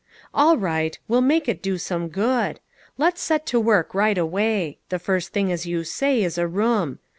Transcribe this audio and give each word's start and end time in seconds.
"All 0.33 0.57
right. 0.57 0.97
We'll 1.07 1.21
make 1.21 1.47
it 1.47 1.61
do 1.61 1.77
some 1.77 2.07
good. 2.07 2.59
Let's 2.97 3.21
set 3.21 3.45
to 3.45 3.59
work 3.59 3.93
right 3.93 4.17
away. 4.17 4.79
The 4.89 4.97
first 4.97 5.31
thing 5.31 5.51
as 5.51 5.67
you 5.67 5.83
say, 5.83 6.23
is 6.23 6.39
a 6.39 6.47
room. 6.47 6.97